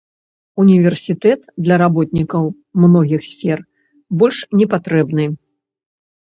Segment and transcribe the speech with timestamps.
[0.63, 2.43] Універсітэт для работнікаў
[2.87, 3.63] многіх сфер
[4.25, 5.25] больш не патрэбны.